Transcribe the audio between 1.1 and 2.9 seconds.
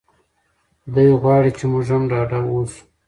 غواړي چې موږ هم ډاډه اوسو.